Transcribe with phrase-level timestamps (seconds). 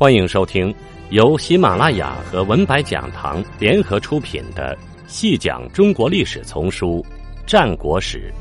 [0.00, 0.74] 欢迎收听
[1.10, 4.74] 由喜马拉雅和文白讲堂联合出品的
[5.06, 7.04] 《细讲中国历史丛书·
[7.46, 8.32] 战国史》，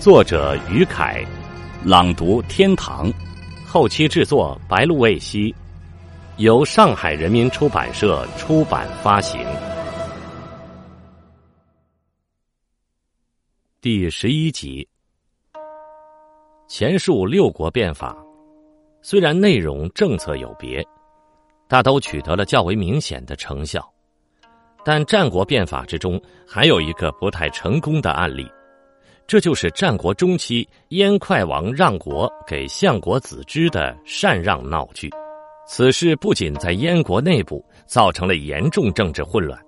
[0.00, 1.26] 作者于凯，
[1.84, 3.12] 朗读天堂，
[3.66, 5.52] 后期制作白露未晞，
[6.36, 9.44] 由上海人民出版社出版发行。
[13.80, 14.88] 第十一集，
[16.68, 18.16] 前述六国变法。
[19.04, 20.80] 虽然内容政策有别，
[21.68, 23.84] 大都取得了较为明显的成效，
[24.84, 28.48] 但战国变法之中还有一个不太成功的案例，
[29.26, 35.10] 这就是战国中期燕快王让国给相国子之的禅让闹剧。
[35.66, 39.60] 此事不仅在燕国内部造成了严重政治混乱，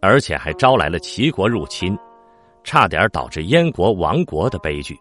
[0.00, 1.98] 而且还招来了齐国入侵，
[2.62, 4.96] 差点导致燕国亡国的悲剧。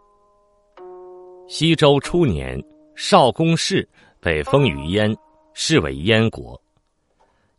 [1.48, 2.60] 西周初年。
[3.00, 3.88] 少公氏
[4.20, 5.16] 被封于燕，
[5.54, 6.60] 是为燕国。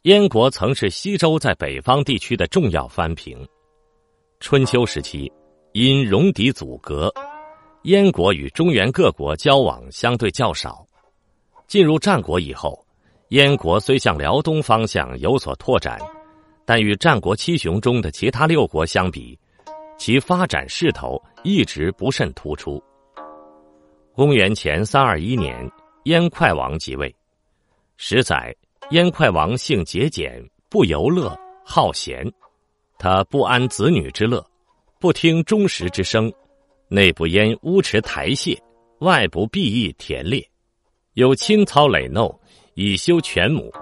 [0.02, 3.46] 燕国曾是西周在北方地区的重要藩平。
[4.40, 5.32] 春秋时期，
[5.74, 7.08] 因戎狄阻隔，
[7.82, 10.84] 燕国与中原各国交往相对较少。
[11.68, 12.84] 进入战国以后，
[13.28, 16.00] 燕国虽向辽东方向有所拓展，
[16.64, 19.38] 但与战国七雄中的其他六国相比，
[19.96, 22.82] 其发展势头一直不甚突出。
[24.18, 25.70] 公元前三二一年，
[26.06, 27.14] 燕快王即位。
[27.98, 28.52] 十载，
[28.90, 32.28] 燕快王性节俭，不游乐，好贤。
[32.98, 34.44] 他不安子女之乐，
[34.98, 36.32] 不听忠实之声。
[36.88, 38.58] 内不焉污池台榭，
[38.98, 40.44] 外不避邑田猎，
[41.12, 42.36] 有青草累耨，
[42.74, 43.72] 以修全母。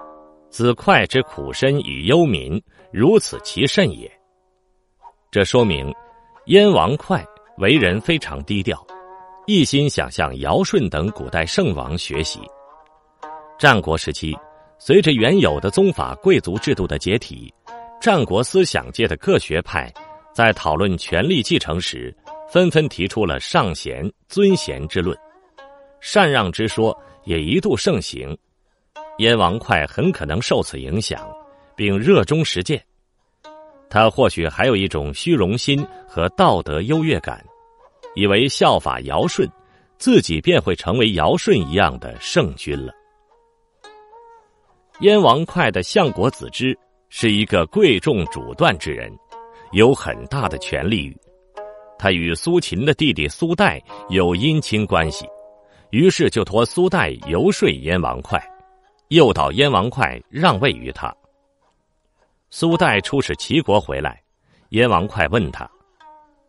[0.51, 2.61] 子快之苦身与忧民，
[2.93, 4.07] 如此其甚也。
[5.31, 5.91] 这说明，
[6.45, 7.25] 燕王哙
[7.57, 8.85] 为人非常低调。
[9.49, 12.41] 一心想向尧舜等古代圣王学习。
[13.57, 14.37] 战国时期，
[14.77, 17.49] 随着原有的宗法贵族制度的解体，
[18.01, 19.89] 战国思想界的各学派
[20.33, 22.13] 在讨论权力继承时，
[22.51, 25.17] 纷纷提出了上贤尊贤之论，
[26.01, 26.93] 禅让之说
[27.23, 28.37] 也一度盛行。
[29.19, 31.25] 燕王哙很可能受此影响，
[31.73, 32.83] 并热衷实践。
[33.89, 37.41] 他或许还有一种虚荣心和道德优越感。
[38.17, 39.47] 以为效法尧舜，
[39.99, 42.91] 自己便会成为尧舜一样的圣君了。
[45.01, 46.75] 燕王哙的相国子之
[47.09, 49.15] 是一个贵重主断之人，
[49.71, 51.15] 有很大的权力欲。
[51.99, 53.79] 他与苏秦的弟弟苏代
[54.09, 55.27] 有姻亲关系，
[55.91, 58.41] 于是就托苏代游说燕王哙，
[59.09, 61.15] 诱导燕王哙让位于他。
[62.49, 64.19] 苏代出使齐国回来，
[64.69, 65.69] 燕王哙问他：“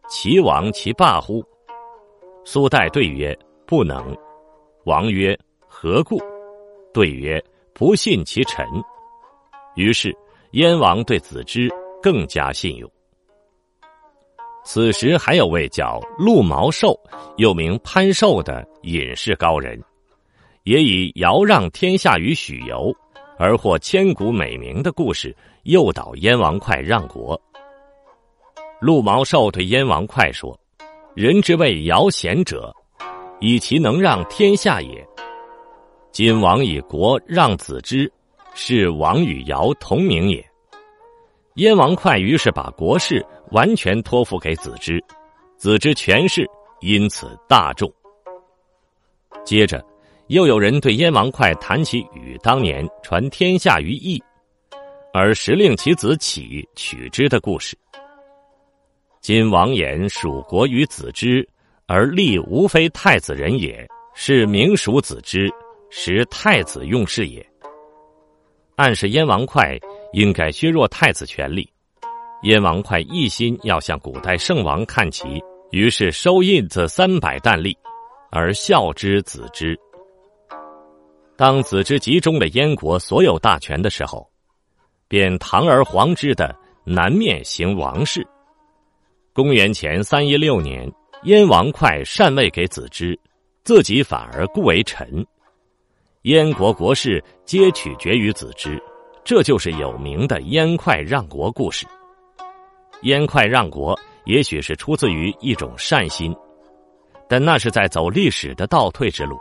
[0.08, 1.44] 齐王其霸乎？”
[2.50, 3.38] 苏代对曰
[3.68, 4.16] ：“不能。”
[4.86, 5.38] 王曰
[5.68, 6.18] ：“何故？”
[6.94, 7.38] 对曰
[7.76, 8.66] ：“不信其臣。”
[9.76, 10.16] 于是
[10.52, 11.68] 燕王对子之
[12.02, 12.90] 更加信用。
[14.64, 16.98] 此时还有位叫陆毛寿，
[17.36, 19.78] 又名潘寿的隐士高人，
[20.62, 22.90] 也以尧让天下于许由
[23.38, 27.38] 而获千古美名的故事，诱导燕王哙让国。
[28.80, 30.58] 陆毛寿对燕王哙说。
[31.20, 32.72] 人之谓尧贤者，
[33.40, 35.04] 以其能让天下也。
[36.12, 38.08] 今王以国让子之，
[38.54, 40.48] 是王与尧同名也。
[41.56, 43.20] 燕王哙于是把国事
[43.50, 45.02] 完全托付给子之，
[45.56, 46.48] 子之权势
[46.82, 47.92] 因此大重。
[49.44, 49.84] 接着，
[50.28, 54.22] 又有人对燕王哙谈起禹当年传天下于义，
[55.12, 57.76] 而时令其子启取之的故事。
[59.28, 61.46] 今王言属国于子之，
[61.84, 65.50] 而立无非太子人也，是明属子之，
[65.90, 67.46] 实太子用事也。
[68.76, 69.78] 暗示燕王哙
[70.14, 71.70] 应该削弱太子权力。
[72.44, 75.38] 燕王哙一心要向古代圣王看齐，
[75.72, 77.76] 于是收印子三百担力，
[78.30, 79.78] 而孝之子之。
[81.36, 84.26] 当子之集中了燕国所有大权的时候，
[85.06, 88.26] 便堂而皇之的南面行王事。
[89.38, 90.92] 公元前三一六年，
[91.22, 93.16] 燕王哙禅位给子之，
[93.62, 95.24] 自己反而故为臣。
[96.22, 98.82] 燕国国事皆取决于子之，
[99.22, 101.86] 这就是有名的燕哙让国故事。
[103.02, 106.34] 燕哙让国也许是出自于一种善心，
[107.28, 109.38] 但那是在走历史的倒退之路，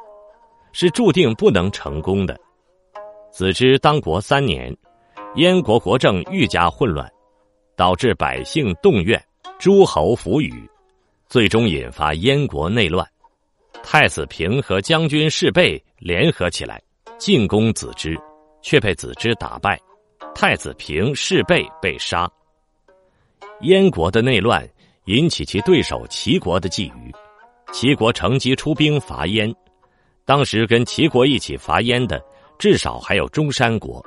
[0.74, 2.40] 是注定不能成功的。
[3.32, 4.72] 子之当国三年，
[5.38, 7.12] 燕国国政愈加混乱，
[7.76, 9.20] 导致百姓动怨。
[9.60, 10.70] 诸侯伏语，
[11.28, 13.06] 最终引发燕国内乱。
[13.82, 16.80] 太子平和将军士备联合起来，
[17.18, 18.16] 进攻子之，
[18.62, 19.80] 却被子之打败，
[20.36, 22.30] 太子平士备被杀。
[23.62, 24.68] 燕国的内乱
[25.06, 27.12] 引起其对手齐国的觊觎，
[27.74, 29.54] 齐国乘机出兵伐燕。
[30.24, 32.24] 当时跟齐国一起伐燕的，
[32.60, 34.06] 至少还有中山国。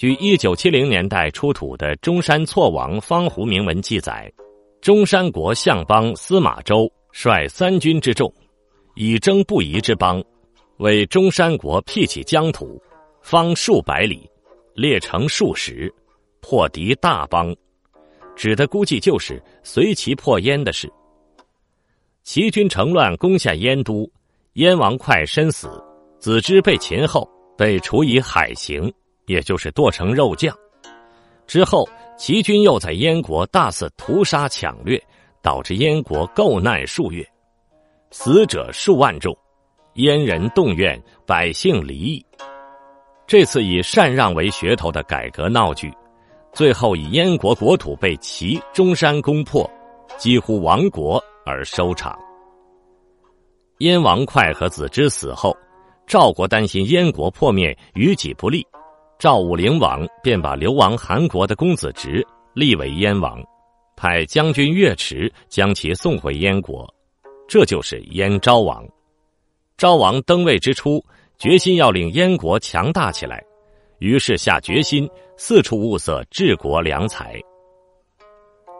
[0.00, 4.32] 据一九七零年代出土的中山错王方壶铭文记载，
[4.80, 8.32] 中山国相邦司马周率三军之众，
[8.94, 10.24] 以征不夷之邦，
[10.78, 12.82] 为中山国辟起疆土，
[13.20, 14.26] 方数百里，
[14.72, 15.94] 列城数十，
[16.40, 17.54] 破敌大邦。
[18.34, 20.90] 指的估计就是随其破燕的事。
[22.22, 24.10] 齐军乘乱攻下燕都，
[24.54, 25.68] 燕王哙身死，
[26.18, 28.90] 子之被擒后被处以海刑。
[29.26, 30.56] 也就是剁成肉酱，
[31.46, 35.02] 之后齐军又在燕国大肆屠杀抢掠，
[35.42, 37.26] 导致燕国构难数月，
[38.10, 39.36] 死者数万众，
[39.94, 42.24] 燕人动怨，百姓离异。
[43.26, 45.92] 这次以禅让为噱头的改革闹剧，
[46.52, 49.70] 最后以燕国国土被齐中山攻破，
[50.18, 52.18] 几乎亡国而收场。
[53.78, 55.56] 燕王哙和子之死后，
[56.06, 58.66] 赵国担心燕国破灭于己不利。
[59.20, 63.38] 赵武灵王便把流亡韩国的公子直立为燕王，
[63.94, 66.88] 派将军岳池将其送回燕国，
[67.46, 68.82] 这就是燕昭王。
[69.76, 71.04] 昭王登位之初，
[71.36, 73.44] 决心要令燕国强大起来，
[73.98, 75.06] 于是下决心
[75.36, 77.38] 四处物色治国良才。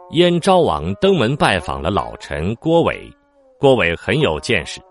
[0.09, 3.07] 燕昭王登门拜访了老臣郭伟，
[3.59, 4.81] 郭伟很有见识，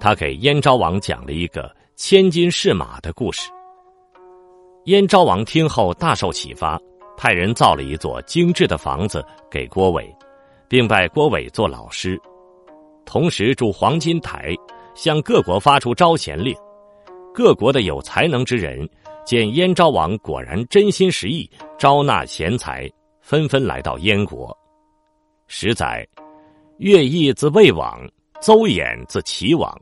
[0.00, 3.52] 他给燕昭王讲了一个千金试马的故事。
[4.90, 6.76] 燕昭王听后大受启发，
[7.16, 10.12] 派人造了一座精致的房子给郭伟，
[10.68, 12.20] 并拜郭伟做老师，
[13.04, 14.52] 同时筑黄金台，
[14.96, 16.52] 向各国发出招贤令。
[17.32, 18.88] 各国的有才能之人
[19.24, 21.48] 见燕昭王果然真心实意
[21.78, 22.90] 招纳贤才，
[23.20, 24.52] 纷纷来到燕国。
[25.46, 26.04] 十载，
[26.78, 28.04] 乐毅自魏王，
[28.40, 29.72] 邹衍自齐王，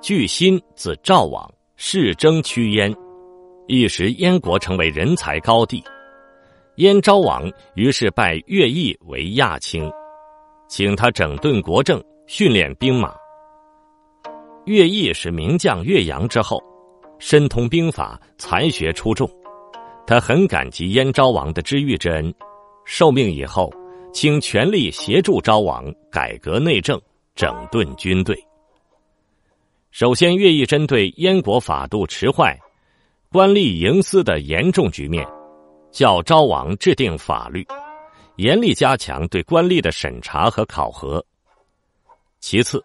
[0.00, 2.92] 巨辛自赵王，势争趋燕。
[3.68, 5.82] 一时燕国成为人才高地，
[6.76, 9.90] 燕昭王于是拜乐毅为亚卿，
[10.68, 13.14] 请他整顿国政、训练兵马。
[14.66, 16.62] 乐毅是名将岳阳之后，
[17.18, 19.30] 深通兵法，才学出众。
[20.06, 22.34] 他很感激燕昭王的知遇之恩，
[22.84, 23.72] 受命以后，
[24.12, 27.00] 请全力协助昭王改革内政、
[27.36, 28.36] 整顿军队。
[29.92, 32.58] 首先，乐毅针对燕国法度迟坏。
[33.32, 35.26] 官吏营私的严重局面，
[35.90, 37.66] 叫昭王制定法律，
[38.36, 41.24] 严厉加强对官吏的审查和考核。
[42.40, 42.84] 其次，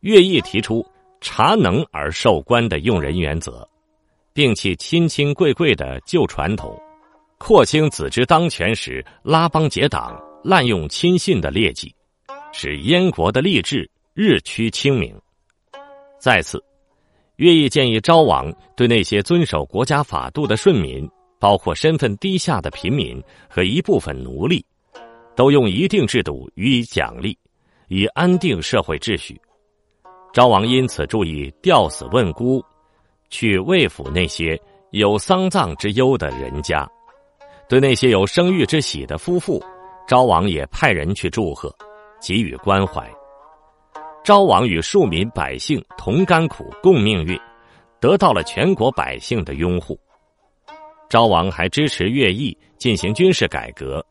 [0.00, 0.84] 乐毅提出
[1.20, 3.64] 察能而授官的用人原则，
[4.34, 6.76] 摒弃亲亲贵贵的旧传统，
[7.38, 11.94] 廓清子之当权时拉帮结党、滥用亲信的劣迹，
[12.52, 15.14] 使燕国的吏治日趋清明。
[16.18, 16.60] 再次。
[17.40, 21.08] 乐毅建议昭王对那些遵守国家法度的顺民，
[21.38, 24.62] 包括身份低下的贫民和一部分奴隶，
[25.34, 27.34] 都用一定制度予以奖励，
[27.88, 29.40] 以安定社会秩序。
[30.34, 32.62] 昭王因此注意吊死问孤，
[33.30, 34.60] 去慰抚那些
[34.90, 36.86] 有丧葬之忧的人家；
[37.70, 39.64] 对那些有生育之喜的夫妇，
[40.06, 41.74] 昭王也派人去祝贺，
[42.20, 43.10] 给予关怀。
[44.22, 47.40] 昭王与庶民百姓同甘苦共命运，
[48.00, 49.98] 得到了全国百姓的拥护。
[51.08, 54.04] 昭王还支持乐毅进行军事改革，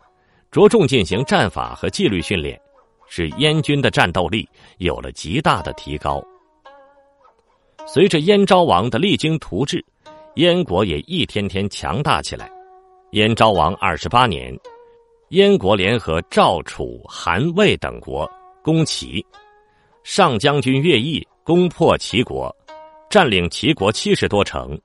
[0.51, 2.60] 着重进行战法和纪律训练，
[3.08, 4.50] 使燕军的战斗力
[4.80, 6.22] 有了极大的提高。
[7.86, 9.84] 随着燕昭王的励精图治，
[10.36, 12.50] 燕国也一天天强大起来。
[13.12, 14.56] 燕昭王二十八年，
[15.30, 18.30] 燕国联合赵、楚、韩、魏等国
[18.63, 19.25] 攻齐。
[20.03, 22.56] 上将军乐毅攻破齐国，
[23.10, 24.79] 占领齐国七十多城。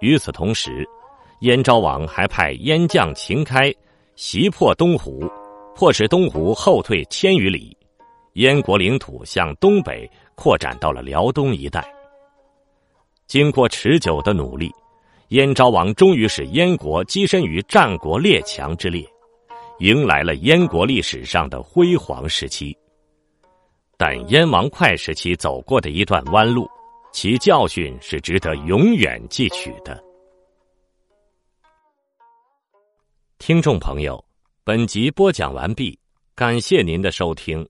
[0.00, 0.88] 与此同时，
[1.40, 3.72] 燕昭王还派燕将秦开
[4.16, 5.28] 袭破东湖，
[5.74, 7.76] 迫使东湖后退千余里。
[8.34, 11.84] 燕国领土向东北扩展到了辽东一带。
[13.26, 14.70] 经过持久的努力，
[15.28, 19.04] 燕昭王终于使燕国跻身于战国列强之列，
[19.80, 22.76] 迎来了燕国历史上的辉煌时期。
[24.02, 26.66] 但燕王哙时期走过的一段弯路，
[27.12, 30.02] 其教训是值得永远汲取的。
[33.36, 34.24] 听众朋友，
[34.64, 35.98] 本集播讲完毕，
[36.34, 37.68] 感谢您的收听。